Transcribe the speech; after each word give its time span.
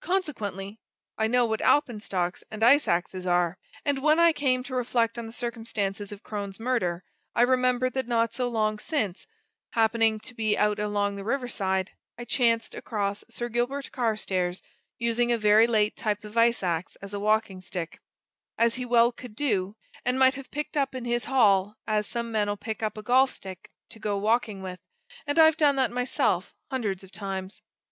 Consequently, 0.00 0.80
I 1.16 1.28
know 1.28 1.46
what 1.46 1.60
alpenstocks 1.60 2.42
and 2.50 2.64
ice 2.64 2.88
axes 2.88 3.24
are. 3.24 3.56
And 3.84 4.00
when 4.02 4.18
I 4.18 4.32
came 4.32 4.64
to 4.64 4.74
reflect 4.74 5.16
on 5.16 5.26
the 5.26 5.32
circumstances 5.32 6.10
of 6.10 6.24
Crone's 6.24 6.58
murder, 6.58 7.04
I 7.36 7.42
remember 7.42 7.88
that 7.90 8.08
not 8.08 8.34
so 8.34 8.48
long 8.48 8.80
since, 8.80 9.28
happening 9.70 10.18
to 10.24 10.34
be 10.34 10.58
out 10.58 10.80
along 10.80 11.14
the 11.14 11.22
riverside, 11.22 11.92
I 12.18 12.24
chanced 12.24 12.74
across 12.74 13.22
Sir 13.30 13.48
Gilbert 13.48 13.92
Carstairs 13.92 14.60
using 14.98 15.30
a 15.30 15.38
very 15.38 15.68
late 15.68 15.94
type 15.96 16.24
of 16.24 16.36
ice 16.36 16.64
ax 16.64 16.96
as 16.96 17.14
a 17.14 17.20
walking 17.20 17.60
stick 17.62 18.00
as 18.58 18.74
he 18.74 18.84
well 18.84 19.12
could 19.12 19.36
do, 19.36 19.76
and 20.04 20.18
might 20.18 20.34
have 20.34 20.50
picked 20.50 20.76
up 20.76 20.96
in 20.96 21.04
his 21.04 21.26
hall 21.26 21.76
as 21.86 22.08
some 22.08 22.32
men'll 22.32 22.56
pick 22.56 22.82
up 22.82 22.96
a 22.98 23.04
golf 23.04 23.30
stick 23.32 23.70
to 23.90 24.00
go 24.00 24.18
walking 24.18 24.62
with, 24.62 24.80
and 25.28 25.38
I've 25.38 25.56
done 25.56 25.76
that 25.76 25.92
myself, 25.92 26.52
hundred 26.72 27.04
of 27.04 27.12
times. 27.12 27.62